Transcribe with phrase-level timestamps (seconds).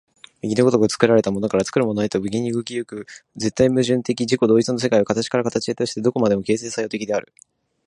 [0.41, 3.05] 右の如く作られたものから作るものへと無限に動き行く
[3.35, 7.31] 絶対矛盾的自己同一の世界は、形から形へとして何処までも形成作用的である。